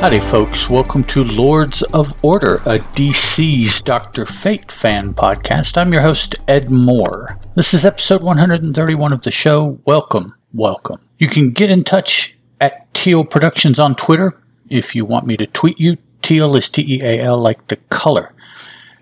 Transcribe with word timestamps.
Howdy, 0.00 0.20
folks. 0.20 0.70
Welcome 0.70 1.02
to 1.04 1.24
Lords 1.24 1.82
of 1.82 2.14
Order, 2.24 2.58
a 2.66 2.78
DC's 2.78 3.82
Dr. 3.82 4.24
Fate 4.24 4.70
fan 4.70 5.12
podcast. 5.12 5.76
I'm 5.76 5.92
your 5.92 6.02
host, 6.02 6.36
Ed 6.46 6.70
Moore. 6.70 7.40
This 7.56 7.74
is 7.74 7.84
episode 7.84 8.22
131 8.22 9.12
of 9.12 9.22
the 9.22 9.32
show. 9.32 9.80
Welcome, 9.86 10.36
welcome. 10.54 11.00
You 11.18 11.26
can 11.26 11.50
get 11.50 11.70
in 11.70 11.82
touch 11.82 12.36
at 12.60 12.94
Teal 12.94 13.24
Productions 13.24 13.80
on 13.80 13.96
Twitter 13.96 14.40
if 14.70 14.94
you 14.94 15.04
want 15.04 15.26
me 15.26 15.36
to 15.36 15.48
tweet 15.48 15.80
you. 15.80 15.96
Teal 16.22 16.54
is 16.54 16.70
T 16.70 16.82
E 16.82 17.02
A 17.02 17.20
L, 17.20 17.36
like 17.36 17.66
the 17.66 17.76
color. 17.90 18.32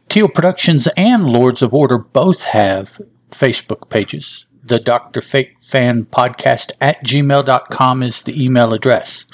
Teal 0.09 0.29
Productions 0.29 0.89
and 0.97 1.27
Lords 1.27 1.61
of 1.61 1.75
Order 1.75 1.99
both 1.99 2.45
have 2.45 3.03
Facebook 3.31 3.91
pages. 3.91 4.47
The 4.65 4.81
Dr. 4.81 5.21
Fate 5.21 5.57
Fan 5.61 6.07
Podcast 6.07 6.73
at 6.81 7.05
gmail.com 7.05 8.03
is 8.03 8.23
the 8.23 8.43
email 8.43 8.73
address. 8.73 9.27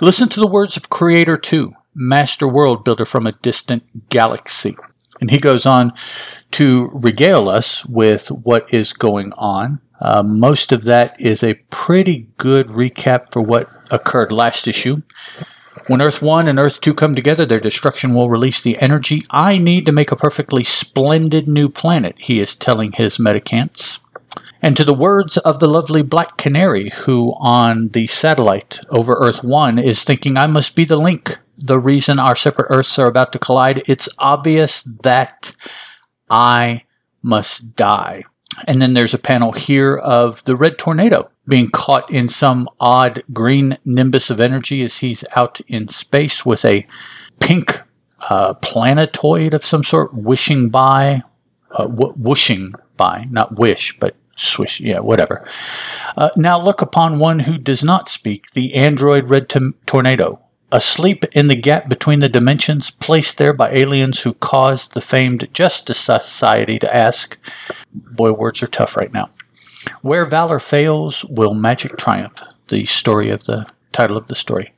Listen 0.00 0.28
to 0.30 0.40
the 0.40 0.48
words 0.48 0.76
of 0.76 0.90
Creator 0.90 1.36
2, 1.36 1.74
Master 1.94 2.48
World 2.48 2.82
Builder 2.82 3.04
from 3.04 3.24
a 3.24 3.38
distant 3.40 4.08
galaxy. 4.08 4.76
And 5.20 5.30
he 5.30 5.38
goes 5.38 5.64
on 5.64 5.92
to 6.50 6.90
regale 6.92 7.48
us 7.48 7.86
with 7.86 8.32
what 8.32 8.66
is 8.74 8.92
going 8.92 9.32
on. 9.34 9.80
Uh, 10.00 10.24
most 10.24 10.72
of 10.72 10.82
that 10.86 11.14
is 11.20 11.44
a 11.44 11.60
pretty 11.70 12.30
good 12.36 12.66
recap 12.66 13.32
for 13.32 13.42
what 13.42 13.70
occurred 13.92 14.32
last 14.32 14.66
issue. 14.66 15.02
When 15.86 16.02
Earth 16.02 16.22
1 16.22 16.48
and 16.48 16.58
Earth 16.58 16.80
2 16.80 16.94
come 16.94 17.14
together, 17.14 17.46
their 17.46 17.60
destruction 17.60 18.14
will 18.14 18.30
release 18.30 18.60
the 18.60 18.78
energy 18.78 19.24
I 19.30 19.58
need 19.58 19.86
to 19.86 19.92
make 19.92 20.10
a 20.10 20.16
perfectly 20.16 20.64
splendid 20.64 21.46
new 21.46 21.68
planet, 21.68 22.16
he 22.18 22.40
is 22.40 22.56
telling 22.56 22.92
his 22.92 23.18
medicants. 23.18 23.98
And 24.62 24.76
to 24.76 24.84
the 24.84 24.94
words 24.94 25.36
of 25.38 25.58
the 25.58 25.68
lovely 25.68 26.02
Black 26.02 26.36
Canary, 26.36 26.88
who 26.90 27.34
on 27.38 27.90
the 27.90 28.06
satellite 28.06 28.80
over 28.90 29.14
Earth 29.14 29.44
1 29.44 29.78
is 29.78 30.02
thinking, 30.02 30.36
I 30.36 30.46
must 30.46 30.74
be 30.74 30.84
the 30.84 30.96
link, 30.96 31.38
the 31.56 31.78
reason 31.78 32.18
our 32.18 32.36
separate 32.36 32.68
Earths 32.70 32.98
are 32.98 33.06
about 33.06 33.32
to 33.32 33.38
collide, 33.38 33.82
it's 33.86 34.08
obvious 34.18 34.82
that 34.82 35.52
I 36.28 36.82
must 37.22 37.76
die. 37.76 38.24
And 38.64 38.80
then 38.80 38.94
there's 38.94 39.14
a 39.14 39.18
panel 39.18 39.52
here 39.52 39.96
of 39.96 40.42
the 40.44 40.56
red 40.56 40.78
tornado 40.78 41.30
being 41.46 41.70
caught 41.70 42.10
in 42.10 42.28
some 42.28 42.68
odd 42.80 43.22
green 43.32 43.78
nimbus 43.84 44.30
of 44.30 44.40
energy 44.40 44.82
as 44.82 44.98
he's 44.98 45.24
out 45.34 45.60
in 45.68 45.88
space 45.88 46.44
with 46.44 46.64
a 46.64 46.86
pink 47.40 47.80
uh, 48.28 48.54
planetoid 48.54 49.54
of 49.54 49.64
some 49.64 49.84
sort 49.84 50.14
wishing 50.14 50.68
by, 50.68 51.22
uh, 51.70 51.86
whooshing 51.86 52.74
by, 52.96 53.26
not 53.30 53.58
wish, 53.58 53.96
but 53.98 54.16
swish, 54.36 54.80
yeah, 54.80 55.00
whatever. 55.00 55.46
Uh, 56.16 56.30
now 56.36 56.60
look 56.60 56.82
upon 56.82 57.18
one 57.18 57.40
who 57.40 57.58
does 57.58 57.84
not 57.84 58.08
speak, 58.08 58.50
the 58.52 58.74
android 58.74 59.28
red 59.28 59.48
t- 59.48 59.70
tornado, 59.86 60.40
asleep 60.72 61.24
in 61.32 61.48
the 61.48 61.56
gap 61.56 61.88
between 61.88 62.20
the 62.20 62.28
dimensions, 62.28 62.90
placed 62.90 63.38
there 63.38 63.52
by 63.52 63.70
aliens 63.70 64.20
who 64.20 64.34
caused 64.34 64.94
the 64.94 65.00
famed 65.00 65.48
Justice 65.52 65.98
Society 65.98 66.78
to 66.78 66.96
ask. 66.96 67.38
Boy, 67.92 68.32
words 68.32 68.62
are 68.62 68.66
tough 68.66 68.96
right 68.96 69.12
now. 69.12 69.30
Where 70.02 70.24
valor 70.24 70.58
fails, 70.58 71.24
will 71.24 71.54
magic 71.54 71.96
triumph? 71.96 72.42
The 72.68 72.84
story 72.84 73.30
of 73.30 73.44
the 73.44 73.66
title 73.92 74.16
of 74.16 74.26
the 74.26 74.34
story. 74.34 74.72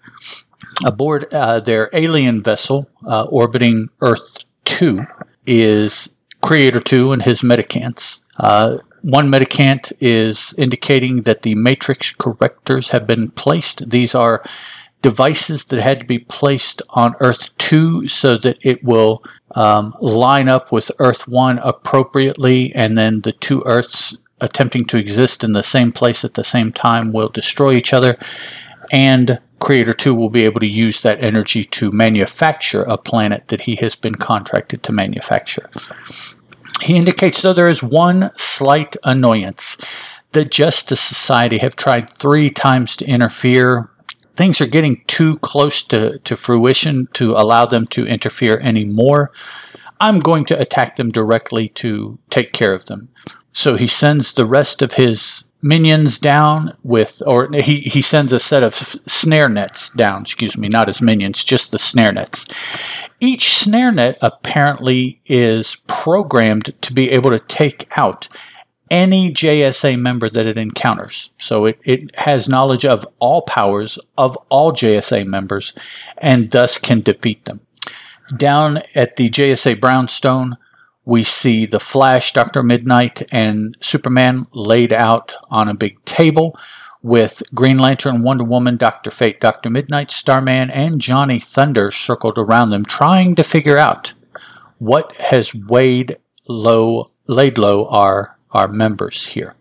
Aboard 0.84 1.32
uh, 1.32 1.60
their 1.60 1.90
alien 1.92 2.42
vessel 2.42 2.88
uh, 3.06 3.24
orbiting 3.24 3.88
Earth 4.00 4.38
2 4.66 5.06
is 5.46 6.10
Creator 6.42 6.80
2 6.80 7.12
and 7.12 7.22
his 7.22 7.40
Metacants. 7.40 8.20
Uh, 8.38 8.78
one 9.02 9.28
Metacant 9.28 9.92
is 10.00 10.54
indicating 10.58 11.22
that 11.22 11.42
the 11.42 11.54
matrix 11.54 12.12
correctors 12.12 12.90
have 12.90 13.06
been 13.06 13.30
placed. 13.30 13.88
These 13.90 14.14
are 14.14 14.44
devices 15.02 15.64
that 15.66 15.80
had 15.80 16.00
to 16.00 16.04
be 16.04 16.18
placed 16.18 16.82
on 16.90 17.14
Earth 17.20 17.56
2 17.58 18.08
so 18.08 18.36
that 18.38 18.58
it 18.62 18.82
will 18.82 19.22
um, 19.54 19.94
line 20.00 20.48
up 20.48 20.72
with 20.72 20.90
Earth 20.98 21.28
1 21.28 21.58
appropriately, 21.58 22.72
and 22.74 22.98
then 22.98 23.20
the 23.22 23.32
two 23.32 23.62
Earths 23.64 24.16
attempting 24.40 24.84
to 24.86 24.96
exist 24.96 25.42
in 25.42 25.52
the 25.52 25.62
same 25.62 25.92
place 25.92 26.24
at 26.24 26.34
the 26.34 26.44
same 26.44 26.72
time 26.72 27.12
will 27.12 27.28
destroy 27.28 27.72
each 27.72 27.92
other, 27.92 28.18
and 28.90 29.40
Creator 29.60 29.94
2 29.94 30.14
will 30.14 30.30
be 30.30 30.44
able 30.44 30.60
to 30.60 30.66
use 30.66 31.02
that 31.02 31.22
energy 31.22 31.64
to 31.64 31.90
manufacture 31.90 32.82
a 32.82 32.96
planet 32.96 33.48
that 33.48 33.62
he 33.62 33.76
has 33.76 33.96
been 33.96 34.14
contracted 34.14 34.82
to 34.84 34.92
manufacture. 34.92 35.68
He 36.82 36.96
indicates, 36.96 37.42
though, 37.42 37.52
there 37.52 37.68
is 37.68 37.82
one 37.82 38.30
slight 38.36 38.96
annoyance. 39.02 39.76
The 40.32 40.44
Justice 40.44 41.00
Society 41.00 41.58
have 41.58 41.74
tried 41.74 42.08
three 42.08 42.50
times 42.50 42.94
to 42.96 43.06
interfere. 43.06 43.90
Things 44.38 44.60
are 44.60 44.66
getting 44.66 45.02
too 45.08 45.36
close 45.38 45.82
to, 45.82 46.20
to 46.20 46.36
fruition 46.36 47.08
to 47.14 47.32
allow 47.32 47.66
them 47.66 47.88
to 47.88 48.06
interfere 48.06 48.60
anymore. 48.60 49.32
I'm 50.00 50.20
going 50.20 50.44
to 50.44 50.60
attack 50.60 50.94
them 50.94 51.10
directly 51.10 51.70
to 51.70 52.20
take 52.30 52.52
care 52.52 52.72
of 52.72 52.84
them. 52.84 53.08
So 53.52 53.74
he 53.74 53.88
sends 53.88 54.32
the 54.32 54.46
rest 54.46 54.80
of 54.80 54.92
his 54.92 55.42
minions 55.60 56.20
down 56.20 56.76
with, 56.84 57.20
or 57.26 57.50
he, 57.52 57.80
he 57.80 58.00
sends 58.00 58.32
a 58.32 58.38
set 58.38 58.62
of 58.62 58.76
snare 59.08 59.48
nets 59.48 59.90
down, 59.90 60.22
excuse 60.22 60.56
me, 60.56 60.68
not 60.68 60.86
his 60.86 61.02
minions, 61.02 61.42
just 61.42 61.72
the 61.72 61.78
snare 61.80 62.12
nets. 62.12 62.46
Each 63.18 63.56
snare 63.56 63.90
net 63.90 64.18
apparently 64.22 65.20
is 65.26 65.78
programmed 65.88 66.74
to 66.82 66.92
be 66.92 67.10
able 67.10 67.30
to 67.30 67.40
take 67.40 67.88
out 67.96 68.28
any 68.90 69.32
JSA 69.32 69.98
member 69.98 70.30
that 70.30 70.46
it 70.46 70.56
encounters. 70.56 71.30
So 71.38 71.66
it, 71.66 71.78
it 71.84 72.14
has 72.16 72.48
knowledge 72.48 72.84
of 72.84 73.06
all 73.18 73.42
powers 73.42 73.98
of 74.16 74.36
all 74.48 74.72
JSA 74.72 75.26
members 75.26 75.72
and 76.18 76.50
thus 76.50 76.78
can 76.78 77.00
defeat 77.00 77.44
them. 77.44 77.60
Down 78.36 78.82
at 78.94 79.16
the 79.16 79.30
JSA 79.30 79.80
Brownstone, 79.80 80.56
we 81.04 81.24
see 81.24 81.64
the 81.64 81.80
Flash, 81.80 82.34
Dr. 82.34 82.62
Midnight, 82.62 83.26
and 83.32 83.76
Superman 83.80 84.46
laid 84.52 84.92
out 84.92 85.32
on 85.50 85.68
a 85.68 85.74
big 85.74 86.04
table 86.04 86.54
with 87.02 87.42
Green 87.54 87.78
Lantern, 87.78 88.22
Wonder 88.22 88.44
Woman, 88.44 88.76
Dr. 88.76 89.10
Fate, 89.10 89.40
Dr. 89.40 89.70
Midnight, 89.70 90.10
Starman, 90.10 90.70
and 90.70 91.00
Johnny 91.00 91.40
Thunder 91.40 91.90
circled 91.90 92.38
around 92.38 92.70
them, 92.70 92.84
trying 92.84 93.34
to 93.36 93.44
figure 93.44 93.78
out 93.78 94.12
what 94.78 95.12
has 95.16 95.54
weighed 95.54 96.18
low, 96.48 97.10
laid 97.26 97.56
low 97.58 97.86
our, 97.86 98.36
our 98.52 98.68
members 98.68 99.26
here. 99.26 99.54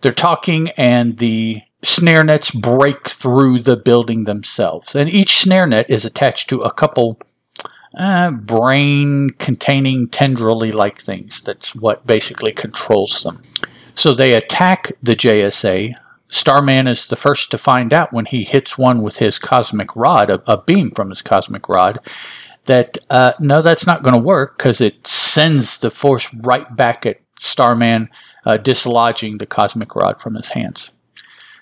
They're 0.00 0.12
talking, 0.12 0.70
and 0.70 1.18
the 1.18 1.62
snare 1.84 2.24
nets 2.24 2.50
break 2.50 3.08
through 3.08 3.60
the 3.60 3.76
building 3.76 4.24
themselves. 4.24 4.94
And 4.94 5.08
each 5.08 5.38
snare 5.38 5.66
net 5.66 5.88
is 5.88 6.04
attached 6.04 6.48
to 6.50 6.60
a 6.62 6.72
couple 6.72 7.18
uh, 7.96 8.30
brain 8.30 9.30
containing 9.38 10.08
tendrily 10.08 10.72
like 10.72 11.00
things. 11.00 11.40
That's 11.42 11.74
what 11.74 12.06
basically 12.06 12.52
controls 12.52 13.22
them. 13.22 13.42
So 13.94 14.14
they 14.14 14.34
attack 14.34 14.92
the 15.02 15.16
JSA. 15.16 15.94
Starman 16.28 16.86
is 16.86 17.08
the 17.08 17.16
first 17.16 17.50
to 17.50 17.58
find 17.58 17.92
out 17.92 18.12
when 18.12 18.26
he 18.26 18.44
hits 18.44 18.78
one 18.78 19.02
with 19.02 19.16
his 19.16 19.38
cosmic 19.38 19.94
rod, 19.96 20.30
a, 20.30 20.42
a 20.46 20.62
beam 20.62 20.92
from 20.92 21.10
his 21.10 21.22
cosmic 21.22 21.68
rod, 21.68 21.98
that 22.66 22.98
uh, 23.10 23.32
no, 23.40 23.62
that's 23.62 23.86
not 23.86 24.02
going 24.02 24.14
to 24.14 24.20
work 24.20 24.56
because 24.56 24.80
it 24.80 25.06
sends 25.06 25.78
the 25.78 25.90
force 25.90 26.32
right 26.32 26.76
back 26.76 27.04
at 27.04 27.20
Starman, 27.38 28.08
uh, 28.44 28.56
dislodging 28.56 29.38
the 29.38 29.46
cosmic 29.46 29.94
rod 29.94 30.20
from 30.20 30.34
his 30.34 30.50
hands. 30.50 30.90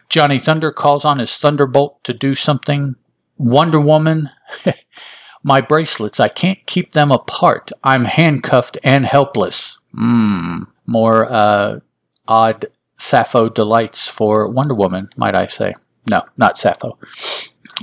Johnny 0.09 0.39
Thunder 0.39 0.73
calls 0.73 1.05
on 1.05 1.19
his 1.19 1.37
Thunderbolt 1.37 2.03
to 2.05 2.15
do 2.15 2.35
something. 2.35 2.97
Wonder 3.37 3.81
Woman, 3.81 4.31
my 5.43 5.61
bracelets, 5.61 6.19
I 6.19 6.29
can't 6.29 6.65
keep 6.67 6.93
them 6.93 7.13
apart. 7.13 7.71
I'm 7.85 8.07
handcuffed 8.07 8.79
and 8.83 9.07
helpless. 9.07 9.79
Mmm, 9.95 10.67
more 10.87 11.31
uh, 11.31 11.81
odd 12.27 12.67
Sappho 12.99 13.49
delights 13.49 14.09
for 14.09 14.49
Wonder 14.49 14.75
Woman, 14.75 15.11
might 15.17 15.37
I 15.37 15.47
say. 15.47 15.75
No, 16.09 16.23
not 16.37 16.59
Sappho. 16.59 16.99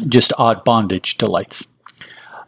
Just 0.07 0.33
odd 0.37 0.63
bondage 0.63 1.17
delights. 1.17 1.65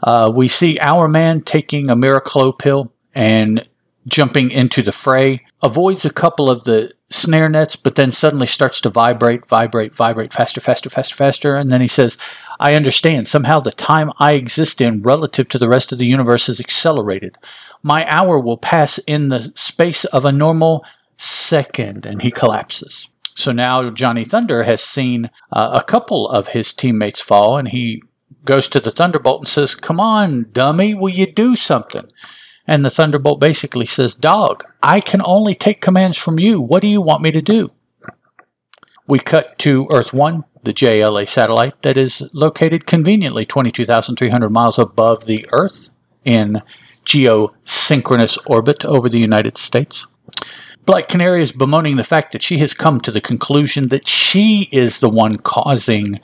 Uh, 0.04 0.32
we 0.34 0.48
see 0.48 0.78
Hourman 0.82 1.46
taking 1.46 1.90
a 1.90 1.96
Miraclo 1.96 2.58
pill 2.58 2.92
and 3.16 3.68
jumping 4.08 4.52
into 4.52 4.82
the 4.82 4.92
fray, 4.92 5.46
avoids 5.62 6.06
a 6.06 6.10
couple 6.10 6.50
of 6.50 6.64
the 6.64 6.94
snare 7.10 7.50
nets, 7.50 7.76
but 7.76 7.96
then 7.96 8.12
suddenly 8.12 8.48
starts 8.48 8.82
to 8.82 8.90
vibrate, 8.90 9.46
vibrate, 9.46 9.96
vibrate 9.96 10.34
faster, 10.34 10.62
faster, 10.62 10.90
faster, 10.90 11.16
faster. 11.16 11.56
And 11.56 11.72
then 11.72 11.82
he 11.82 11.88
says, 11.88 12.18
I 12.60 12.74
understand. 12.74 13.28
Somehow 13.28 13.60
the 13.60 13.72
time 13.72 14.12
I 14.20 14.34
exist 14.34 14.82
in 14.82 15.02
relative 15.04 15.50
to 15.50 15.60
the 15.60 15.70
rest 15.70 15.92
of 15.92 15.98
the 15.98 16.06
universe 16.06 16.50
is 16.50 16.60
accelerated. 16.60 17.38
My 17.84 18.06
hour 18.10 18.40
will 18.40 18.58
pass 18.58 18.98
in 19.00 19.30
the 19.30 19.52
space 19.56 20.06
of 20.06 20.26
a 20.26 20.32
normal 20.32 20.84
second. 21.18 22.06
And 22.06 22.22
he 22.22 22.32
collapses. 22.32 23.08
So 23.36 23.52
now 23.52 23.92
Johnny 23.92 24.26
Thunder 24.26 24.64
has 24.64 24.82
seen 24.82 25.30
uh, 25.52 25.80
a 25.80 25.84
couple 25.84 26.28
of 26.28 26.50
his 26.50 26.74
teammates 26.74 27.22
fall, 27.22 27.58
and 27.58 27.68
he 27.68 28.02
goes 28.46 28.68
to 28.70 28.80
the 28.80 28.90
Thunderbolt 28.90 29.42
and 29.42 29.48
says, 29.48 29.76
Come 29.76 30.00
on, 30.00 30.48
dummy, 30.54 30.96
will 30.96 31.10
you 31.10 31.32
do 31.32 31.56
something? 31.56 32.08
And 32.68 32.84
the 32.84 32.90
Thunderbolt 32.90 33.40
basically 33.40 33.86
says, 33.86 34.14
Dog, 34.14 34.66
I 34.84 35.00
can 35.00 35.22
only 35.24 35.56
take 35.56 35.82
commands 35.82 36.18
from 36.18 36.38
you. 36.38 36.60
What 36.60 36.82
do 36.82 36.88
you 36.88 37.02
want 37.02 37.22
me 37.22 37.32
to 37.32 37.42
do? 37.42 37.70
We 39.08 39.20
cut 39.20 39.58
to 39.60 39.88
Earth 39.90 40.12
1, 40.12 40.44
the 40.64 40.74
JLA 40.74 41.30
satellite 41.30 41.82
that 41.84 41.98
is 41.98 42.24
located 42.34 42.86
conveniently 42.86 43.46
22,300 43.46 44.50
miles 44.50 44.78
above 44.78 45.26
the 45.26 45.46
Earth 45.54 45.90
in 46.26 46.62
geosynchronous 47.06 48.38
orbit 48.46 48.84
over 48.84 49.08
the 49.08 49.20
United 49.20 49.58
States. 49.58 50.06
Black 50.86 51.08
Canary 51.08 51.42
is 51.42 51.54
bemoaning 51.54 51.96
the 51.96 52.04
fact 52.04 52.34
that 52.34 52.44
she 52.44 52.58
has 52.58 52.74
come 52.74 53.00
to 53.02 53.12
the 53.12 53.22
conclusion 53.22 53.90
that 53.90 54.08
she 54.08 54.68
is 54.74 55.00
the 55.00 55.10
one 55.10 55.38
causing 55.38 56.20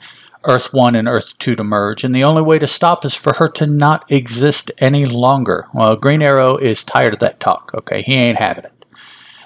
Earth 0.46 0.72
1 0.72 0.94
and 0.94 1.08
Earth 1.08 1.38
2 1.38 1.56
to 1.56 1.64
merge, 1.64 2.04
and 2.04 2.14
the 2.14 2.24
only 2.24 2.42
way 2.42 2.58
to 2.58 2.66
stop 2.66 3.04
is 3.04 3.14
for 3.14 3.34
her 3.34 3.48
to 3.50 3.66
not 3.66 4.10
exist 4.10 4.70
any 4.78 5.04
longer. 5.04 5.66
Well, 5.72 5.96
Green 5.96 6.22
Arrow 6.22 6.56
is 6.56 6.84
tired 6.84 7.14
of 7.14 7.20
that 7.20 7.40
talk, 7.40 7.70
okay? 7.74 8.02
He 8.02 8.14
ain't 8.14 8.40
having 8.40 8.64
it. 8.64 8.84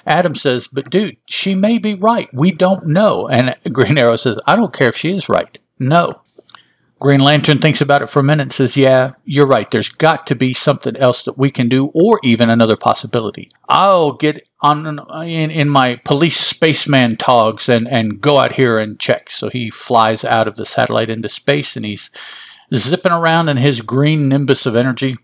Atom 0.06 0.34
says, 0.34 0.68
But 0.68 0.90
dude, 0.90 1.16
she 1.26 1.54
may 1.54 1.78
be 1.78 1.94
right. 1.94 2.32
We 2.32 2.50
don't 2.50 2.86
know. 2.86 3.28
And 3.28 3.54
Green 3.72 3.98
Arrow 3.98 4.16
says, 4.16 4.38
I 4.46 4.56
don't 4.56 4.72
care 4.72 4.88
if 4.88 4.96
she 4.96 5.14
is 5.14 5.28
right. 5.28 5.58
No. 5.78 6.22
Green 7.00 7.20
Lantern 7.20 7.60
thinks 7.60 7.80
about 7.80 8.02
it 8.02 8.10
for 8.10 8.20
a 8.20 8.24
minute 8.24 8.42
and 8.42 8.52
says, 8.52 8.76
Yeah, 8.76 9.12
you're 9.24 9.46
right. 9.46 9.70
There's 9.70 9.88
got 9.88 10.26
to 10.28 10.34
be 10.34 10.52
something 10.52 10.96
else 10.96 11.22
that 11.24 11.38
we 11.38 11.50
can 11.50 11.68
do, 11.68 11.86
or 11.94 12.18
even 12.24 12.50
another 12.50 12.76
possibility. 12.76 13.50
I'll 13.68 14.12
get 14.12 14.46
on 14.60 14.98
in, 15.22 15.50
in 15.50 15.68
my 15.68 15.96
police 16.04 16.40
spaceman 16.40 17.16
togs 17.16 17.68
and, 17.68 17.86
and 17.86 18.20
go 18.20 18.38
out 18.38 18.52
here 18.52 18.78
and 18.78 18.98
check. 18.98 19.30
So 19.30 19.48
he 19.48 19.70
flies 19.70 20.24
out 20.24 20.48
of 20.48 20.56
the 20.56 20.66
satellite 20.66 21.10
into 21.10 21.28
space 21.28 21.76
and 21.76 21.84
he's 21.84 22.10
zipping 22.74 23.12
around 23.12 23.48
in 23.48 23.56
his 23.56 23.80
green 23.80 24.28
nimbus 24.28 24.66
of 24.66 24.74
energy. 24.74 25.16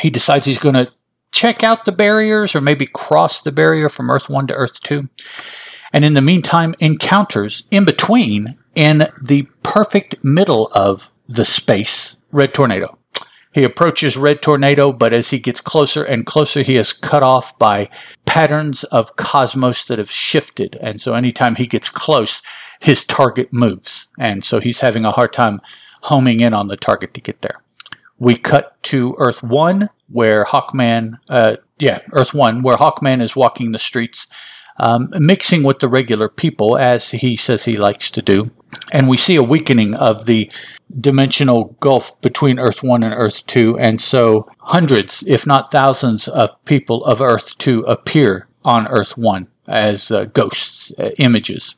He 0.00 0.10
decides 0.10 0.44
he's 0.44 0.58
going 0.58 0.74
to 0.74 0.92
check 1.32 1.62
out 1.62 1.86
the 1.86 1.92
barriers 1.92 2.54
or 2.54 2.60
maybe 2.60 2.86
cross 2.86 3.40
the 3.40 3.52
barrier 3.52 3.88
from 3.88 4.10
Earth 4.10 4.28
1 4.28 4.48
to 4.48 4.54
Earth 4.54 4.80
2. 4.80 5.08
And 5.92 6.04
in 6.04 6.12
the 6.12 6.20
meantime, 6.20 6.74
encounters 6.78 7.62
in 7.70 7.86
between 7.86 8.58
in 8.76 9.08
the 9.20 9.42
perfect 9.64 10.14
middle 10.22 10.68
of 10.72 11.10
the 11.26 11.44
space 11.44 12.16
Red 12.30 12.54
Tornado. 12.54 12.98
He 13.52 13.64
approaches 13.64 14.18
Red 14.18 14.42
Tornado, 14.42 14.92
but 14.92 15.14
as 15.14 15.30
he 15.30 15.38
gets 15.38 15.62
closer 15.62 16.04
and 16.04 16.26
closer, 16.26 16.62
he 16.62 16.76
is 16.76 16.92
cut 16.92 17.22
off 17.22 17.58
by 17.58 17.88
patterns 18.26 18.84
of 18.84 19.16
cosmos 19.16 19.82
that 19.84 19.98
have 19.98 20.10
shifted. 20.10 20.76
And 20.82 21.00
so 21.00 21.14
anytime 21.14 21.54
he 21.54 21.66
gets 21.66 21.88
close, 21.88 22.42
his 22.80 23.02
target 23.02 23.54
moves. 23.54 24.08
And 24.18 24.44
so 24.44 24.60
he's 24.60 24.80
having 24.80 25.06
a 25.06 25.12
hard 25.12 25.32
time 25.32 25.62
homing 26.02 26.40
in 26.40 26.52
on 26.52 26.68
the 26.68 26.76
target 26.76 27.14
to 27.14 27.20
get 27.22 27.40
there. 27.40 27.62
We 28.18 28.36
cut 28.36 28.76
to 28.84 29.14
Earth 29.18 29.42
1, 29.42 29.88
where 30.08 30.44
Hawkman, 30.44 31.14
uh, 31.30 31.56
yeah, 31.78 32.00
Earth 32.12 32.34
1, 32.34 32.62
where 32.62 32.76
Hawkman 32.76 33.22
is 33.22 33.34
walking 33.34 33.72
the 33.72 33.78
streets, 33.78 34.26
um, 34.78 35.08
mixing 35.12 35.62
with 35.62 35.78
the 35.78 35.88
regular 35.88 36.28
people, 36.28 36.76
as 36.76 37.10
he 37.10 37.36
says 37.36 37.64
he 37.64 37.76
likes 37.76 38.10
to 38.10 38.20
do. 38.20 38.50
And 38.92 39.08
we 39.08 39.16
see 39.16 39.36
a 39.36 39.42
weakening 39.42 39.94
of 39.94 40.26
the 40.26 40.50
dimensional 41.00 41.76
gulf 41.80 42.20
between 42.20 42.58
Earth 42.58 42.82
1 42.82 43.02
and 43.02 43.14
Earth 43.14 43.46
2. 43.46 43.78
And 43.78 44.00
so 44.00 44.48
hundreds, 44.58 45.24
if 45.26 45.46
not 45.46 45.72
thousands, 45.72 46.28
of 46.28 46.50
people 46.64 47.04
of 47.04 47.20
Earth 47.20 47.58
2 47.58 47.80
appear 47.80 48.48
on 48.64 48.86
Earth 48.88 49.16
1 49.16 49.48
as 49.68 50.10
uh, 50.10 50.24
ghosts, 50.24 50.92
uh, 50.98 51.10
images. 51.18 51.74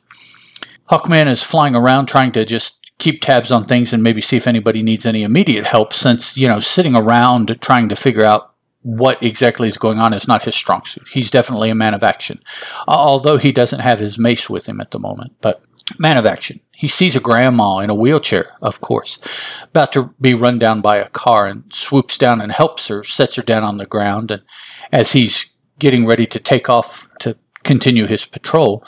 Hawkman 0.91 1.27
is 1.27 1.41
flying 1.41 1.75
around 1.75 2.07
trying 2.07 2.31
to 2.33 2.45
just 2.45 2.75
keep 2.97 3.21
tabs 3.21 3.51
on 3.51 3.65
things 3.65 3.93
and 3.93 4.03
maybe 4.03 4.21
see 4.21 4.37
if 4.37 4.47
anybody 4.47 4.83
needs 4.83 5.05
any 5.05 5.23
immediate 5.23 5.65
help 5.65 5.93
since, 5.93 6.37
you 6.37 6.47
know, 6.47 6.59
sitting 6.59 6.95
around 6.95 7.57
trying 7.61 7.89
to 7.89 7.95
figure 7.95 8.23
out 8.23 8.53
what 8.81 9.21
exactly 9.21 9.67
is 9.67 9.77
going 9.77 9.99
on 9.99 10.13
is 10.13 10.27
not 10.27 10.43
his 10.43 10.55
strong 10.55 10.85
suit. 10.85 11.07
He's 11.11 11.31
definitely 11.31 11.69
a 11.69 11.75
man 11.75 11.93
of 11.93 12.03
action, 12.03 12.41
although 12.87 13.37
he 13.37 13.51
doesn't 13.51 13.81
have 13.81 13.99
his 13.99 14.17
mace 14.17 14.49
with 14.49 14.67
him 14.67 14.79
at 14.79 14.91
the 14.91 14.99
moment. 14.99 15.33
But 15.41 15.61
man 15.97 16.17
of 16.17 16.25
action. 16.25 16.59
He 16.71 16.87
sees 16.87 17.15
a 17.15 17.19
grandma 17.19 17.79
in 17.79 17.89
a 17.89 17.95
wheelchair, 17.95 18.55
of 18.61 18.79
course, 18.79 19.19
about 19.63 19.91
to 19.93 20.13
be 20.21 20.33
run 20.33 20.59
down 20.59 20.81
by 20.81 20.97
a 20.97 21.09
car 21.09 21.45
and 21.45 21.63
swoops 21.73 22.17
down 22.17 22.39
and 22.39 22.51
helps 22.51 22.87
her, 22.87 23.03
sets 23.03 23.35
her 23.35 23.41
down 23.41 23.63
on 23.63 23.77
the 23.77 23.85
ground. 23.85 24.31
And 24.31 24.43
as 24.91 25.11
he's 25.11 25.51
getting 25.77 26.05
ready 26.05 26.25
to 26.27 26.39
take 26.39 26.69
off 26.69 27.09
to 27.19 27.35
continue 27.63 28.05
his 28.05 28.25
patrol, 28.25 28.83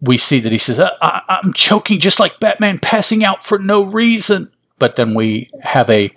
we 0.00 0.16
see 0.16 0.40
that 0.40 0.52
he 0.52 0.58
says, 0.58 0.80
I- 0.80 1.40
am 1.44 1.52
choking 1.52 2.00
just 2.00 2.20
like 2.20 2.40
Batman, 2.40 2.78
passing 2.78 3.24
out 3.24 3.44
for 3.44 3.58
no 3.58 3.82
reason. 3.82 4.50
But 4.78 4.96
then 4.96 5.14
we 5.14 5.50
have 5.62 5.88
a 5.90 6.10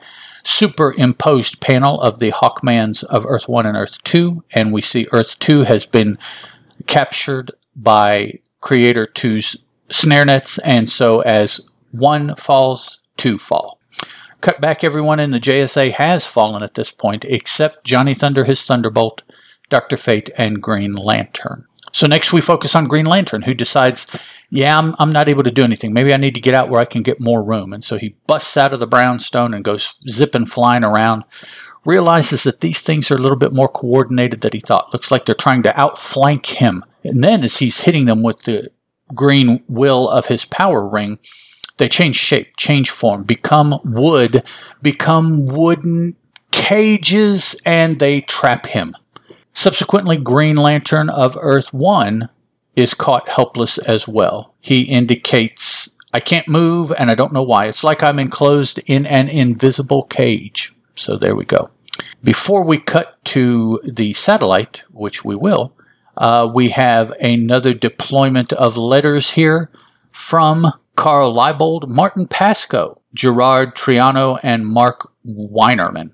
superimposed 0.44 1.60
panel 1.60 2.00
of 2.02 2.20
the 2.20 2.32
Hawkmans 2.32 3.04
of 3.04 3.26
Earth 3.26 3.50
1 3.50 3.66
and 3.66 3.78
Earth 3.78 4.02
2, 4.04 4.44
and 4.52 4.72
we 4.72 4.82
see 4.82 5.06
Earth 5.12 5.38
2 5.40 5.64
has 5.64 5.86
been 5.86 6.18
captured 6.88 7.52
by 7.76 8.40
Creator 8.62 9.08
2's 9.14 9.58
snare 9.90 10.26
nets, 10.26 10.60
and 10.60 10.90
so 10.90 11.22
as 11.22 11.62
one 11.92 12.36
falls, 12.36 13.00
two 13.18 13.38
fall. 13.38 13.80
Cut 14.42 14.62
back, 14.62 14.84
everyone 14.84 15.20
in 15.20 15.32
the 15.32 15.40
JSA 15.40 15.94
has 15.94 16.26
fallen 16.26 16.62
at 16.62 16.76
this 16.76 16.92
point, 16.92 17.26
except 17.28 17.84
Johnny 17.84 18.14
Thunder, 18.14 18.44
his 18.44 18.64
Thunderbolt, 18.64 19.24
Dr. 19.70 19.98
Fate, 19.98 20.30
and 20.38 20.62
Green 20.62 20.94
Lantern. 20.94 21.66
So 21.92 22.06
next 22.06 22.32
we 22.32 22.42
focus 22.42 22.76
on 22.76 22.88
Green 22.88 23.06
Lantern, 23.06 23.44
who 23.44 23.56
decides, 23.56 24.06
yeah, 24.50 24.78
I'm, 24.78 24.96
I'm 25.00 25.12
not 25.12 25.30
able 25.30 25.44
to 25.44 25.52
do 25.52 25.64
anything. 25.64 25.94
Maybe 25.94 26.14
I 26.14 26.18
need 26.18 26.36
to 26.36 26.42
get 26.42 26.54
out 26.54 26.70
where 26.70 26.82
I 26.82 26.86
can 26.86 27.02
get 27.02 27.20
more 27.20 27.44
room. 27.44 27.74
And 27.74 27.84
so 27.84 27.98
he 27.98 28.16
busts 28.28 28.56
out 28.58 28.74
of 28.74 28.80
the 28.80 28.86
brownstone 28.86 29.54
and 29.54 29.66
goes 29.66 29.98
zipping, 30.08 30.46
flying 30.46 30.84
around. 30.84 31.24
Realizes 31.86 32.44
that 32.44 32.60
these 32.60 32.82
things 32.82 33.10
are 33.10 33.16
a 33.16 33.22
little 33.22 33.38
bit 33.38 33.54
more 33.54 33.70
coordinated 33.70 34.42
than 34.42 34.52
he 34.54 34.60
thought. 34.60 34.94
Looks 34.94 35.10
like 35.10 35.26
they're 35.26 35.34
trying 35.34 35.64
to 35.64 35.80
outflank 35.80 36.46
him. 36.48 36.84
And 37.04 37.24
then 37.24 37.44
as 37.44 37.58
he's 37.58 37.82
hitting 37.82 38.06
them 38.06 38.22
with 38.22 38.44
the 38.44 38.70
green 39.14 39.64
will 39.68 40.10
of 40.10 40.28
his 40.28 40.46
power 40.46 40.88
ring, 40.88 41.20
they 41.78 41.90
change 41.90 42.16
shape, 42.16 42.58
change 42.58 42.90
form, 42.90 43.24
become 43.24 43.80
wood, 43.84 44.44
become 44.82 45.46
wooden 45.46 46.16
cages, 46.52 47.56
and 47.66 48.00
they 48.00 48.22
trap 48.22 48.68
him. 48.68 48.96
Subsequently, 49.54 50.18
Green 50.18 50.56
Lantern 50.56 51.10
of 51.10 51.38
Earth 51.40 51.74
1 51.74 52.30
is 52.76 52.94
caught 52.94 53.30
helpless 53.30 53.78
as 53.80 54.08
well. 54.08 54.54
He 54.62 54.84
indicates, 54.84 55.90
I 56.14 56.20
can't 56.20 56.48
move 56.48 56.94
and 56.96 57.10
I 57.10 57.16
don't 57.16 57.34
know 57.34 57.44
why. 57.44 57.66
It's 57.66 57.84
like 57.84 58.04
I'm 58.04 58.20
enclosed 58.20 58.80
in 58.86 59.06
an 59.08 59.30
invisible 59.30 60.04
cage. 60.04 60.74
So 60.96 61.18
there 61.18 61.36
we 61.36 61.46
go. 61.46 61.72
Before 62.24 62.64
we 62.64 62.78
cut 62.78 63.24
to 63.26 63.80
the 63.84 64.14
satellite, 64.14 64.82
which 64.92 65.26
we 65.26 65.36
will, 65.36 65.74
uh, 66.18 66.50
we 66.54 66.70
have 66.70 67.12
another 67.22 67.74
deployment 67.74 68.52
of 68.54 68.76
letters 68.76 69.32
here 69.32 69.70
from 70.12 70.74
Carl 70.96 71.34
Leibold, 71.34 71.88
Martin 71.88 72.28
Pasko, 72.28 72.98
Gerard 73.14 73.76
Triano, 73.76 74.40
and 74.42 74.66
Mark 74.66 75.12
Weinerman. 75.26 76.12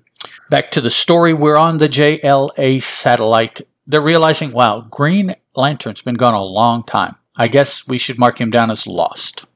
Back 0.50 0.70
to 0.72 0.80
the 0.80 0.90
story, 0.90 1.32
we're 1.32 1.56
on 1.56 1.78
the 1.78 1.88
JLA 1.88 2.82
satellite. 2.82 3.66
They're 3.86 4.00
realizing, 4.00 4.52
wow, 4.52 4.86
Green 4.90 5.34
Lantern's 5.56 6.02
been 6.02 6.14
gone 6.16 6.34
a 6.34 6.42
long 6.42 6.84
time. 6.84 7.16
I 7.36 7.48
guess 7.48 7.86
we 7.86 7.98
should 7.98 8.18
mark 8.18 8.40
him 8.40 8.50
down 8.50 8.70
as 8.70 8.86
lost. 8.86 9.46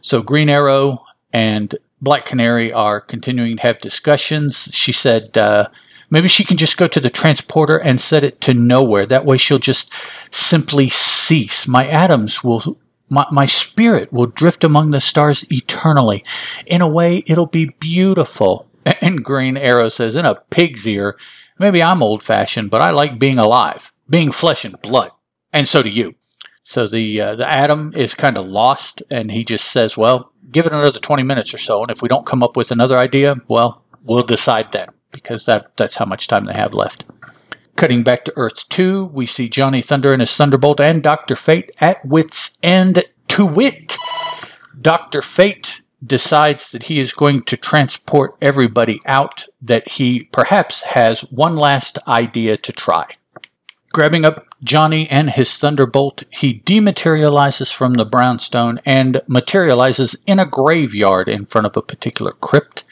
So 0.00 0.22
Green 0.22 0.48
Arrow 0.48 1.04
and 1.32 1.74
Black 2.00 2.26
Canary 2.26 2.72
are 2.72 3.00
continuing 3.00 3.56
to 3.56 3.62
have 3.62 3.80
discussions. 3.80 4.68
She 4.70 4.92
said 4.92 5.36
uh, 5.36 5.68
maybe 6.10 6.28
she 6.28 6.44
can 6.44 6.56
just 6.56 6.76
go 6.76 6.88
to 6.88 7.00
the 7.00 7.10
transporter 7.10 7.76
and 7.76 8.00
set 8.00 8.24
it 8.24 8.40
to 8.42 8.54
nowhere. 8.54 9.06
That 9.06 9.24
way 9.24 9.36
she'll 9.36 9.58
just 9.58 9.92
simply 10.30 10.88
cease. 10.88 11.66
My 11.66 11.86
atoms 11.86 12.42
will, 12.42 12.78
my, 13.08 13.26
my 13.30 13.46
spirit 13.46 14.12
will 14.12 14.26
drift 14.26 14.64
among 14.64 14.90
the 14.90 15.00
stars 15.00 15.44
eternally. 15.50 16.24
In 16.66 16.80
a 16.80 16.88
way, 16.88 17.22
it'll 17.26 17.46
be 17.46 17.74
beautiful. 17.80 18.66
And 19.02 19.22
Green 19.22 19.58
Arrow 19.58 19.90
says, 19.90 20.16
in 20.16 20.24
a 20.24 20.36
pig's 20.48 20.86
ear, 20.86 21.18
maybe 21.58 21.82
I'm 21.82 22.02
old 22.02 22.22
fashioned, 22.22 22.70
but 22.70 22.80
I 22.80 22.90
like 22.90 23.18
being 23.18 23.38
alive, 23.38 23.92
being 24.08 24.32
flesh 24.32 24.64
and 24.64 24.80
blood. 24.80 25.10
And 25.52 25.68
so 25.68 25.82
do 25.82 25.90
you. 25.90 26.14
So 26.68 26.86
the 26.86 27.20
uh, 27.22 27.34
the 27.34 27.48
atom 27.48 27.94
is 27.96 28.14
kind 28.14 28.36
of 28.36 28.46
lost, 28.46 29.02
and 29.10 29.30
he 29.30 29.42
just 29.42 29.70
says, 29.70 29.96
"Well, 29.96 30.32
give 30.50 30.66
it 30.66 30.72
another 30.72 31.00
20 31.00 31.22
minutes 31.22 31.54
or 31.54 31.58
so, 31.58 31.80
and 31.80 31.90
if 31.90 32.02
we 32.02 32.10
don't 32.10 32.26
come 32.26 32.42
up 32.42 32.56
with 32.58 32.70
another 32.70 32.98
idea, 32.98 33.36
well, 33.48 33.82
we'll 34.02 34.22
decide 34.22 34.72
then, 34.72 34.88
because 35.12 35.44
that 35.46 35.70
that's 35.76 35.96
how 35.96 36.04
much 36.04 36.28
time 36.28 36.44
they 36.44 36.54
have 36.54 36.74
left." 36.74 37.04
Cutting 37.76 38.02
back 38.02 38.24
to 38.24 38.32
Earth 38.36 38.68
2, 38.70 39.04
we 39.04 39.24
see 39.24 39.48
Johnny 39.48 39.80
Thunder 39.80 40.12
and 40.12 40.20
his 40.20 40.34
Thunderbolt 40.34 40.80
and 40.80 41.00
Dr. 41.00 41.36
Fate 41.36 41.70
at 41.80 42.04
wit's 42.04 42.56
end 42.60 43.04
to 43.28 43.46
wit. 43.46 43.96
Dr. 44.80 45.22
Fate 45.22 45.80
decides 46.04 46.70
that 46.70 46.84
he 46.84 46.98
is 47.00 47.12
going 47.12 47.42
to 47.44 47.56
transport 47.56 48.36
everybody 48.40 49.00
out, 49.06 49.46
that 49.62 49.90
he 49.90 50.24
perhaps 50.32 50.82
has 50.82 51.20
one 51.30 51.56
last 51.56 51.98
idea 52.06 52.56
to 52.56 52.72
try. 52.72 53.06
Grabbing 53.92 54.24
up 54.24 54.46
Johnny 54.62 55.08
and 55.08 55.30
his 55.30 55.56
thunderbolt, 55.56 56.24
he 56.30 56.60
dematerializes 56.60 57.72
from 57.72 57.94
the 57.94 58.04
brownstone 58.04 58.80
and 58.84 59.22
materializes 59.26 60.16
in 60.26 60.38
a 60.38 60.46
graveyard 60.46 61.28
in 61.28 61.46
front 61.46 61.66
of 61.66 61.76
a 61.76 61.82
particular 61.82 62.32
crypt. 62.32 62.84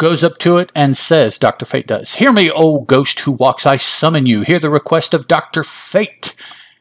Goes 0.00 0.24
up 0.24 0.38
to 0.38 0.56
it 0.56 0.72
and 0.74 0.96
says, 0.96 1.36
Dr. 1.36 1.66
Fate 1.66 1.86
does, 1.86 2.14
Hear 2.14 2.32
me, 2.32 2.50
O 2.50 2.78
ghost 2.78 3.20
who 3.20 3.32
walks, 3.32 3.66
I 3.66 3.76
summon 3.76 4.24
you. 4.24 4.40
Hear 4.40 4.58
the 4.58 4.70
request 4.70 5.12
of 5.12 5.28
Dr. 5.28 5.62
Fate. 5.62 6.34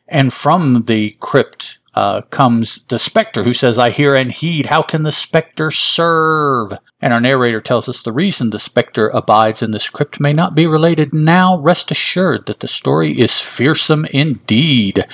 And 0.08 0.32
from 0.32 0.84
the 0.84 1.18
crypt 1.20 1.80
uh, 1.96 2.22
comes 2.30 2.80
the 2.88 2.98
specter 2.98 3.44
who 3.44 3.54
says, 3.54 3.78
I 3.78 3.90
hear 3.90 4.16
and 4.16 4.32
heed. 4.32 4.68
How 4.68 4.82
can 4.82 5.04
the 5.04 5.12
specter 5.12 5.70
serve? 5.70 6.72
And 7.02 7.12
our 7.12 7.20
narrator 7.20 7.60
tells 7.60 7.90
us 7.90 8.02
the 8.02 8.14
reason 8.14 8.52
the 8.52 8.58
specter 8.58 9.10
abides 9.10 9.62
in 9.62 9.72
the 9.72 9.86
crypt 9.92 10.22
may 10.22 10.32
not 10.32 10.56
be 10.56 10.66
related 10.66 11.14
now. 11.14 11.60
Rest 11.60 11.92
assured 11.92 12.46
that 12.46 12.62
the 12.62 12.70
story 12.70 13.20
is 13.20 13.42
fearsome 13.42 14.06
indeed. 14.06 15.06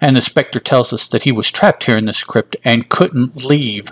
And 0.00 0.14
the 0.14 0.20
specter 0.20 0.60
tells 0.60 0.92
us 0.92 1.08
that 1.08 1.24
he 1.24 1.32
was 1.32 1.50
trapped 1.50 1.86
here 1.86 1.98
in 1.98 2.06
this 2.06 2.22
crypt 2.22 2.54
and 2.62 2.88
couldn't 2.88 3.44
leave 3.44 3.90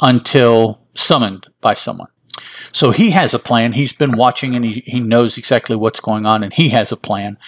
until 0.00 0.78
summoned 0.94 1.48
by 1.60 1.74
someone. 1.74 2.10
So 2.72 2.90
he 2.90 3.10
has 3.10 3.34
a 3.34 3.38
plan. 3.38 3.72
He's 3.72 3.92
been 3.92 4.16
watching 4.16 4.54
and 4.54 4.64
he, 4.64 4.82
he 4.86 5.00
knows 5.00 5.38
exactly 5.38 5.76
what's 5.76 6.00
going 6.00 6.26
on, 6.26 6.42
and 6.42 6.52
he 6.52 6.70
has 6.70 6.92
a 6.92 6.96
plan. 6.96 7.38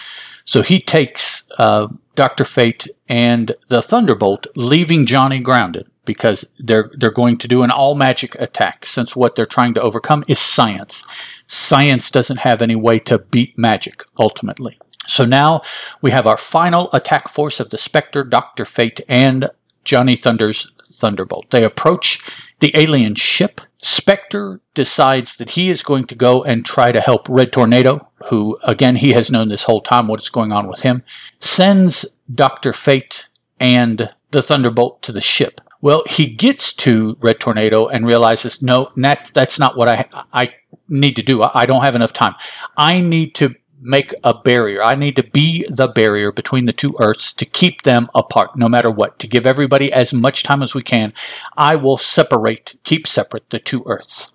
So 0.45 0.61
he 0.61 0.79
takes 0.79 1.43
uh, 1.57 1.87
Dr. 2.15 2.43
Fate 2.43 2.87
and 3.07 3.55
the 3.67 3.81
Thunderbolt, 3.81 4.47
leaving 4.55 5.05
Johnny 5.05 5.39
grounded 5.39 5.87
because 6.05 6.45
they're 6.59 6.91
they're 6.97 7.11
going 7.11 7.37
to 7.37 7.47
do 7.47 7.63
an 7.63 7.71
all 7.71 7.95
magic 7.95 8.35
attack 8.35 8.85
since 8.85 9.15
what 9.15 9.35
they're 9.35 9.45
trying 9.45 9.73
to 9.75 9.81
overcome 9.81 10.23
is 10.27 10.39
science. 10.39 11.03
Science 11.47 12.09
doesn't 12.09 12.37
have 12.37 12.61
any 12.61 12.75
way 12.75 12.99
to 12.99 13.19
beat 13.19 13.57
magic 13.57 14.03
ultimately. 14.17 14.79
So 15.07 15.25
now 15.25 15.61
we 16.01 16.11
have 16.11 16.27
our 16.27 16.37
final 16.37 16.89
attack 16.93 17.27
force 17.27 17.59
of 17.59 17.69
the 17.69 17.77
Spectre, 17.77 18.23
Dr. 18.23 18.65
Fate, 18.65 19.01
and 19.07 19.49
Johnny 19.83 20.15
Thunder's 20.15 20.71
Thunderbolt. 20.91 21.49
They 21.49 21.63
approach 21.63 22.19
the 22.59 22.71
alien 22.75 23.15
ship. 23.15 23.61
Spectre 23.81 24.61
decides 24.73 25.37
that 25.37 25.51
he 25.51 25.69
is 25.69 25.81
going 25.81 26.05
to 26.07 26.15
go 26.15 26.43
and 26.43 26.63
try 26.63 26.91
to 26.91 27.01
help 27.01 27.27
Red 27.27 27.51
Tornado, 27.51 28.07
who, 28.29 28.59
again, 28.63 28.97
he 28.97 29.13
has 29.13 29.31
known 29.31 29.49
this 29.49 29.63
whole 29.63 29.81
time 29.81 30.07
what 30.07 30.21
is 30.21 30.29
going 30.29 30.51
on 30.51 30.67
with 30.67 30.81
him, 30.81 31.03
sends 31.39 32.05
Dr. 32.33 32.73
Fate 32.73 33.27
and 33.59 34.11
the 34.29 34.41
Thunderbolt 34.41 35.01
to 35.03 35.11
the 35.11 35.21
ship. 35.21 35.61
Well, 35.81 36.03
he 36.07 36.27
gets 36.27 36.73
to 36.75 37.17
Red 37.19 37.39
Tornado 37.39 37.87
and 37.87 38.05
realizes, 38.05 38.61
no, 38.61 38.91
that, 38.97 39.31
that's 39.33 39.57
not 39.57 39.75
what 39.75 39.89
I, 39.89 40.05
I 40.31 40.53
need 40.87 41.15
to 41.15 41.23
do. 41.23 41.41
I, 41.41 41.61
I 41.61 41.65
don't 41.65 41.83
have 41.83 41.95
enough 41.95 42.13
time. 42.13 42.35
I 42.77 43.01
need 43.01 43.33
to 43.35 43.55
make 43.81 44.13
a 44.23 44.33
barrier. 44.33 44.83
I 44.83 44.95
need 44.95 45.15
to 45.15 45.23
be 45.23 45.65
the 45.69 45.87
barrier 45.87 46.31
between 46.31 46.65
the 46.65 46.73
two 46.73 46.95
Earths 46.99 47.33
to 47.33 47.45
keep 47.45 47.81
them 47.81 48.09
apart, 48.15 48.55
no 48.55 48.69
matter 48.69 48.89
what, 48.89 49.19
to 49.19 49.27
give 49.27 49.45
everybody 49.45 49.91
as 49.91 50.13
much 50.13 50.43
time 50.43 50.61
as 50.61 50.75
we 50.75 50.83
can. 50.83 51.13
I 51.57 51.75
will 51.75 51.97
separate, 51.97 52.75
keep 52.83 53.07
separate 53.07 53.49
the 53.49 53.59
two 53.59 53.83
Earths. 53.85 54.31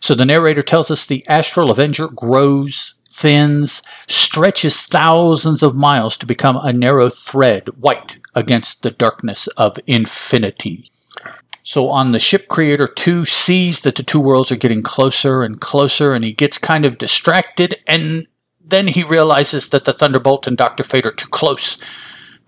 So 0.00 0.14
the 0.14 0.24
narrator 0.24 0.62
tells 0.62 0.90
us 0.90 1.06
the 1.06 1.26
Astral 1.28 1.70
Avenger 1.70 2.08
grows, 2.08 2.94
thins, 3.10 3.82
stretches 4.08 4.82
thousands 4.82 5.62
of 5.62 5.74
miles 5.74 6.16
to 6.18 6.26
become 6.26 6.56
a 6.56 6.72
narrow 6.72 7.10
thread, 7.10 7.68
white 7.78 8.18
against 8.34 8.82
the 8.82 8.90
darkness 8.90 9.46
of 9.56 9.78
infinity. 9.86 10.90
So 11.64 11.88
on 11.88 12.12
the 12.12 12.20
ship 12.20 12.46
creator 12.46 12.86
2 12.86 13.24
sees 13.24 13.80
that 13.80 13.96
the 13.96 14.04
two 14.04 14.20
worlds 14.20 14.52
are 14.52 14.56
getting 14.56 14.84
closer 14.84 15.42
and 15.42 15.60
closer 15.60 16.12
and 16.14 16.24
he 16.24 16.32
gets 16.32 16.58
kind 16.58 16.84
of 16.84 16.96
distracted 16.96 17.74
and 17.88 18.28
then 18.66 18.88
he 18.88 19.04
realizes 19.04 19.68
that 19.68 19.84
the 19.84 19.92
Thunderbolt 19.92 20.46
and 20.46 20.56
Dr. 20.56 20.82
Fate 20.82 21.06
are 21.06 21.12
too 21.12 21.28
close, 21.28 21.78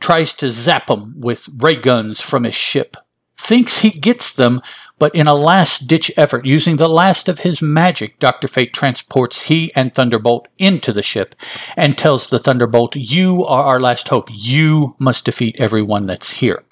tries 0.01 0.35
to 0.35 0.51
zap 0.51 0.89
them 0.89 1.15
with 1.17 1.49
ray 1.57 1.77
guns 1.77 2.21
from 2.21 2.45
his 2.45 2.55
ship, 2.55 2.97
thinks 3.37 3.79
he 3.79 3.91
gets 3.91 4.33
them, 4.33 4.61
but 4.99 5.15
in 5.15 5.29
a 5.29 5.35
last 5.35 5.87
ditch 5.87 6.11
effort, 6.17 6.45
using 6.45 6.77
the 6.77 6.89
last 6.89 7.29
of 7.29 7.41
his 7.41 7.63
magic, 7.63 8.19
Dr. 8.19 8.49
Fate 8.49 8.75
transports 8.75 9.43
he 9.43 9.73
and 9.77 9.95
Thunderbolt 9.95 10.49
into 10.59 10.93
the 10.93 11.03
ship 11.03 11.37
and 11.77 11.97
tells 11.97 12.29
the 12.29 12.39
Thunderbolt, 12.41 12.97
You 12.97 13.45
are 13.45 13.65
our 13.65 13.81
last 13.81 14.09
hope. 14.09 14.29
You 14.33 14.97
must 14.99 15.25
defeat 15.25 15.55
everyone 15.59 16.07
that's 16.07 16.33
here. 16.33 16.65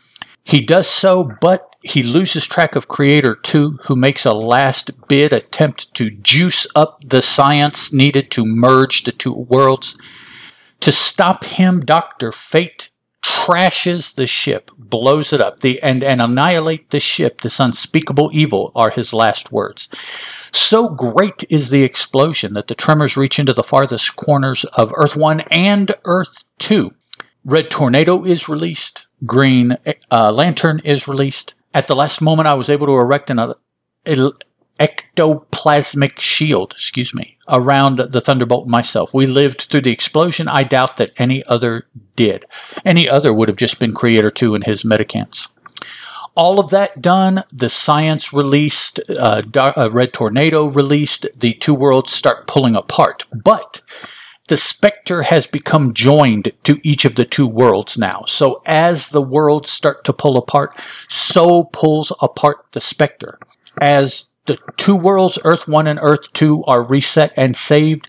He 0.47 0.61
does 0.61 0.89
so, 0.89 1.29
but 1.41 1.75
he 1.83 2.05
loses 2.05 2.47
track 2.47 2.77
of 2.77 2.87
Creator 2.87 3.35
2, 3.43 3.81
who 3.87 3.97
makes 3.97 4.25
a 4.25 4.31
last 4.31 4.93
bid 5.09 5.33
attempt 5.33 5.93
to 5.95 6.09
juice 6.09 6.69
up 6.77 7.03
the 7.05 7.21
science 7.21 7.93
needed 7.93 8.31
to 8.31 8.45
merge 8.45 9.03
the 9.03 9.11
two 9.11 9.33
worlds. 9.33 9.97
To 10.81 10.93
stop 10.93 11.43
him, 11.43 11.85
Dr. 11.85 12.31
Fate 12.31 12.91
trashes 13.25 14.15
the 14.15 14.29
ship, 14.29 14.71
blows 14.79 15.33
it 15.33 15.41
up, 15.41 15.61
the, 15.61 15.83
and, 15.83 16.05
and 16.05 16.23
annihilate 16.23 16.91
the 16.91 17.01
ship. 17.01 17.41
This 17.41 17.59
unspeakable 17.59 18.31
evil 18.33 18.71
are 18.77 18.91
his 18.91 19.13
last 19.13 19.51
words. 19.51 19.89
So 20.53 20.89
great 20.89 21.43
is 21.51 21.71
the 21.71 21.83
explosion 21.83 22.53
that 22.53 22.69
the 22.69 22.77
tremors 22.77 23.17
reach 23.17 23.41
into 23.41 23.53
the 23.53 23.65
farthest 23.65 24.15
corners 24.15 24.65
of 24.75 24.93
Earth 24.95 25.17
1 25.17 25.41
and 25.51 25.93
Earth 26.05 26.45
2. 26.61 26.95
Red 27.45 27.69
Tornado 27.69 28.25
is 28.25 28.49
released. 28.49 29.06
Green 29.25 29.79
uh, 30.11 30.33
Lantern 30.33 30.81
is 30.85 31.09
released. 31.09 31.55
At 31.73 31.87
the 31.87 31.97
last 31.97 32.21
moment, 32.21 32.49
I 32.49 32.55
was 32.55 32.69
able 32.69 32.87
to 32.87 32.93
erect 32.93 33.31
an 33.31 33.55
ectoplasmic 34.79 36.19
shield, 36.19 36.73
excuse 36.77 37.15
me, 37.15 37.39
around 37.49 38.01
the 38.11 38.21
Thunderbolt 38.21 38.69
myself. 38.69 39.15
We 39.15 39.27
lived 39.27 39.63
through 39.63 39.83
the 39.83 39.93
explosion. 39.93 40.49
I 40.49 40.63
doubt 40.63 40.97
that 40.99 41.13
any 41.17 41.45
other 41.45 41.87
did. 42.15 42.45
Any 42.85 43.09
other 43.09 43.33
would 43.33 43.49
have 43.49 43.57
just 43.57 43.79
been 43.79 43.95
Creator 43.95 44.31
2 44.33 44.55
and 44.55 44.65
his 44.65 44.83
Metacants. 44.83 45.49
All 46.35 46.61
of 46.61 46.69
that 46.69 47.01
done, 47.01 47.45
the 47.51 47.71
science 47.71 48.33
released, 48.35 49.01
uh, 49.09 49.41
uh, 49.57 49.91
Red 49.91 50.13
Tornado 50.13 50.67
released, 50.67 51.27
the 51.35 51.55
two 51.55 51.73
worlds 51.73 52.13
start 52.13 52.47
pulling 52.47 52.77
apart. 52.77 53.25
But 53.33 53.81
the 54.49 54.57
specter 54.57 55.23
has 55.23 55.47
become 55.47 55.93
joined 55.93 56.53
to 56.63 56.81
each 56.83 57.05
of 57.05 57.17
the 57.17 57.25
two 57.25 57.47
worlds 57.47 57.99
now. 57.99 58.25
So 58.27 58.63
as 58.65 59.09
the 59.09 59.23
worlds 59.23 59.71
start 59.71 60.05
to 60.05 60.13
pull 60.13 60.37
apart, 60.37 60.79
so 61.09 61.65
pulls 61.65 62.13
apart 62.21 62.67
the 62.73 62.81
specter. 62.81 63.39
As 63.81 64.29
the 64.47 64.59
two 64.77 64.97
worlds, 64.97 65.39
Earth 65.45 65.67
1 65.67 65.87
and 65.87 65.99
Earth 66.01 66.33
2, 66.33 66.65
are 66.65 66.83
reset 66.83 67.33
and 67.37 67.57
saved, 67.57 68.09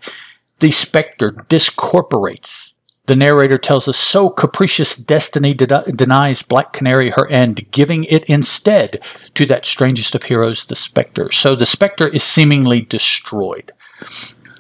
the 0.60 0.72
specter 0.72 1.32
discorporates. 1.50 2.72
The 3.08 3.16
narrator 3.16 3.58
tells 3.58 3.88
us 3.88 3.98
so 3.98 4.30
capricious 4.30 4.96
destiny 4.96 5.54
de- 5.54 5.92
denies 5.94 6.42
Black 6.42 6.74
Canary 6.74 7.12
her 7.12 7.28
end, 7.28 7.66
giving 7.72 8.04
it 8.04 8.26
instead 8.26 9.00
to 9.34 9.46
that 9.46 9.66
strangest 9.66 10.14
of 10.14 10.24
heroes, 10.24 10.66
the 10.66 10.76
specter. 10.76 11.32
So 11.32 11.56
the 11.56 11.66
specter 11.66 12.08
is 12.10 12.22
seemingly 12.22 12.82
destroyed. 12.82 13.72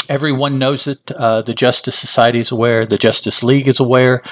Everyone 0.09 0.57
knows 0.57 0.87
it. 0.87 1.11
Uh, 1.11 1.41
the 1.41 1.53
Justice 1.53 1.95
Society 1.95 2.39
is 2.39 2.51
aware. 2.51 2.85
The 2.85 2.97
Justice 2.97 3.43
League 3.43 3.67
is 3.67 3.79
aware. 3.79 4.23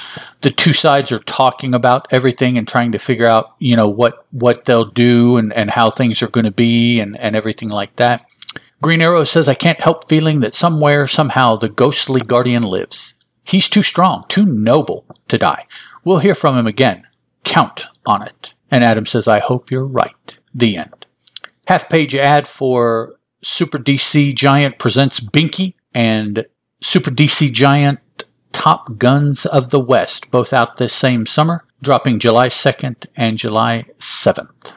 The 0.41 0.51
two 0.51 0.74
sides 0.74 1.12
are 1.12 1.20
talking 1.20 1.74
about 1.74 2.08
everything 2.12 2.58
and 2.58 2.67
trying 2.67 2.91
to 2.94 3.00
figure 3.00 3.27
out, 3.27 3.55
you 3.60 3.75
know, 3.75 3.88
what 3.88 4.25
what 4.32 4.65
they'll 4.65 4.86
do 4.86 5.38
and, 5.38 5.51
and 5.53 5.72
how 5.72 5.89
things 5.89 6.22
are 6.22 6.27
going 6.27 6.46
to 6.46 6.51
be 6.51 7.00
and, 7.00 7.20
and 7.20 7.36
everything 7.36 7.70
like 7.70 7.96
that. 7.98 8.25
Green 8.82 9.01
Arrow 9.01 9.24
says, 9.24 9.48
I 9.48 9.55
can't 9.55 9.82
help 9.82 10.08
feeling 10.08 10.41
that 10.41 10.53
somewhere, 10.53 11.08
somehow, 11.08 11.55
the 11.55 11.70
ghostly 11.70 12.22
guardian 12.22 12.63
lives. 12.63 13.13
He's 13.44 13.70
too 13.70 13.84
strong, 13.84 14.25
too 14.27 14.46
noble 14.46 15.05
to 15.27 15.38
die. 15.38 15.65
We'll 16.03 16.20
hear 16.20 16.36
from 16.36 16.58
him 16.58 16.67
again. 16.67 17.08
Count 17.44 17.88
on 18.05 18.22
it. 18.22 18.53
And 18.70 18.84
Atom 18.84 19.05
says, 19.05 19.27
I 19.27 19.39
hope 19.39 19.72
you're 19.72 19.86
right. 19.86 20.38
The 20.53 20.77
end. 20.77 21.05
Half 21.67 21.89
page 21.89 22.13
ad 22.15 22.48
for 22.48 23.15
Super 23.47 23.77
DC 23.77 24.33
Giant 24.33 24.79
presents 24.79 25.19
Binky 25.19 25.75
and 25.93 26.47
Super 26.81 27.11
DC 27.11 27.51
Giant 27.51 27.99
Top 28.51 28.97
Guns 28.97 29.45
of 29.45 29.69
the 29.69 29.79
West, 29.79 30.31
both 30.31 30.51
out 30.51 30.77
this 30.77 30.93
same 30.93 31.27
summer, 31.27 31.63
dropping 31.79 32.17
July 32.17 32.47
2nd 32.47 33.05
and 33.15 33.37
July 33.37 33.85
7th. 33.99 34.75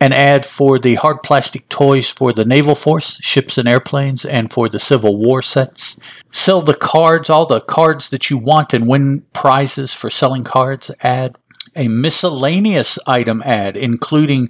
An 0.00 0.14
ad 0.14 0.46
for 0.46 0.78
the 0.78 0.94
hard 0.94 1.22
plastic 1.22 1.68
toys 1.68 2.08
for 2.08 2.32
the 2.32 2.46
Naval 2.46 2.74
Force, 2.74 3.18
ships 3.20 3.58
and 3.58 3.68
airplanes, 3.68 4.24
and 4.24 4.50
for 4.50 4.70
the 4.70 4.80
Civil 4.80 5.18
War 5.18 5.42
sets. 5.42 5.96
Sell 6.32 6.62
the 6.62 6.72
cards, 6.72 7.28
all 7.28 7.44
the 7.44 7.60
cards 7.60 8.08
that 8.08 8.30
you 8.30 8.38
want, 8.38 8.72
and 8.72 8.88
win 8.88 9.24
prizes 9.34 9.92
for 9.92 10.08
selling 10.08 10.42
cards 10.42 10.90
ad. 11.02 11.36
A 11.76 11.86
miscellaneous 11.86 12.98
item 13.06 13.42
ad, 13.44 13.76
including 13.76 14.48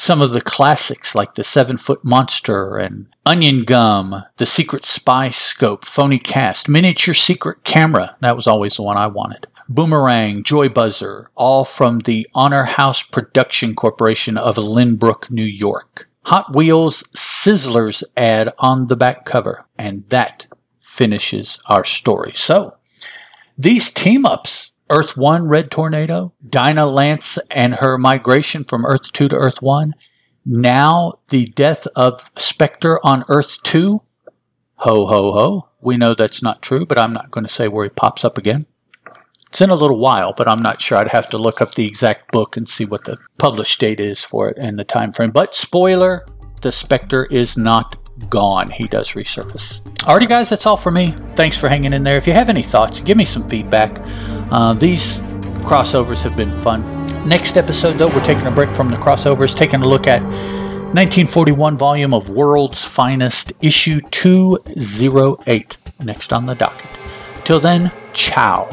some 0.00 0.22
of 0.22 0.30
the 0.30 0.40
classics 0.40 1.14
like 1.14 1.34
the 1.34 1.44
Seven 1.44 1.76
Foot 1.76 2.02
Monster 2.02 2.78
and 2.78 3.06
Onion 3.26 3.64
Gum, 3.64 4.24
the 4.38 4.46
Secret 4.46 4.86
Spy 4.86 5.28
Scope, 5.28 5.84
Phony 5.84 6.18
Cast, 6.18 6.70
Miniature 6.70 7.12
Secret 7.12 7.64
Camera. 7.64 8.16
That 8.20 8.34
was 8.34 8.46
always 8.46 8.76
the 8.76 8.82
one 8.82 8.96
I 8.96 9.08
wanted. 9.08 9.46
Boomerang, 9.68 10.42
Joy 10.42 10.70
Buzzer, 10.70 11.30
all 11.34 11.66
from 11.66 11.98
the 12.00 12.26
Honor 12.34 12.64
House 12.64 13.02
Production 13.02 13.74
Corporation 13.74 14.38
of 14.38 14.56
Lynbrook, 14.56 15.30
New 15.30 15.44
York. 15.44 16.08
Hot 16.24 16.54
Wheels 16.54 17.04
Sizzlers 17.14 18.02
ad 18.16 18.54
on 18.58 18.86
the 18.86 18.96
back 18.96 19.26
cover. 19.26 19.66
And 19.76 20.08
that 20.08 20.46
finishes 20.80 21.58
our 21.66 21.84
story. 21.84 22.32
So, 22.34 22.74
these 23.58 23.90
team 23.90 24.24
ups 24.24 24.72
Earth 24.90 25.16
1 25.16 25.46
Red 25.46 25.70
Tornado, 25.70 26.32
Dinah 26.46 26.86
Lance 26.86 27.38
and 27.50 27.76
her 27.76 27.96
migration 27.96 28.64
from 28.64 28.84
Earth 28.84 29.12
2 29.12 29.28
to 29.28 29.36
Earth 29.36 29.62
1, 29.62 29.94
now 30.44 31.20
the 31.28 31.46
death 31.46 31.86
of 31.94 32.30
Spectre 32.36 32.98
on 33.04 33.24
Earth 33.28 33.62
2. 33.62 34.02
Ho, 34.76 35.06
ho, 35.06 35.32
ho. 35.32 35.68
We 35.80 35.96
know 35.96 36.14
that's 36.14 36.42
not 36.42 36.60
true, 36.60 36.84
but 36.84 36.98
I'm 36.98 37.12
not 37.12 37.30
going 37.30 37.46
to 37.46 37.52
say 37.52 37.68
where 37.68 37.84
he 37.84 37.90
pops 37.90 38.24
up 38.24 38.36
again. 38.36 38.66
It's 39.48 39.60
in 39.60 39.70
a 39.70 39.74
little 39.74 39.98
while, 39.98 40.32
but 40.36 40.48
I'm 40.48 40.60
not 40.60 40.80
sure. 40.80 40.98
I'd 40.98 41.08
have 41.08 41.30
to 41.30 41.38
look 41.38 41.60
up 41.60 41.74
the 41.74 41.86
exact 41.86 42.32
book 42.32 42.56
and 42.56 42.68
see 42.68 42.84
what 42.84 43.04
the 43.04 43.18
published 43.38 43.80
date 43.80 44.00
is 44.00 44.22
for 44.24 44.48
it 44.48 44.56
and 44.58 44.78
the 44.78 44.84
time 44.84 45.12
frame. 45.12 45.30
But 45.30 45.54
spoiler, 45.54 46.26
the 46.62 46.72
Spectre 46.72 47.26
is 47.26 47.56
not 47.56 47.96
gone. 48.28 48.70
He 48.70 48.86
does 48.86 49.10
resurface. 49.10 49.80
Alrighty, 50.00 50.28
guys, 50.28 50.50
that's 50.50 50.66
all 50.66 50.76
for 50.76 50.90
me. 50.90 51.16
Thanks 51.34 51.56
for 51.56 51.68
hanging 51.68 51.92
in 51.92 52.04
there. 52.04 52.16
If 52.16 52.26
you 52.26 52.32
have 52.32 52.48
any 52.48 52.62
thoughts, 52.62 53.00
give 53.00 53.16
me 53.16 53.24
some 53.24 53.48
feedback. 53.48 53.98
Uh, 54.50 54.74
these 54.74 55.18
crossovers 55.60 56.22
have 56.22 56.36
been 56.36 56.52
fun. 56.52 56.84
Next 57.28 57.56
episode, 57.56 57.94
though, 57.94 58.08
we're 58.08 58.24
taking 58.24 58.46
a 58.46 58.50
break 58.50 58.70
from 58.70 58.90
the 58.90 58.96
crossovers, 58.96 59.54
taking 59.54 59.82
a 59.82 59.86
look 59.86 60.06
at 60.06 60.22
1941 60.22 61.76
volume 61.76 62.14
of 62.14 62.30
World's 62.30 62.84
Finest, 62.84 63.52
issue 63.60 64.00
208, 64.00 65.76
next 66.00 66.32
on 66.32 66.46
the 66.46 66.54
docket. 66.54 66.90
Till 67.44 67.60
then, 67.60 67.92
ciao. 68.12 68.68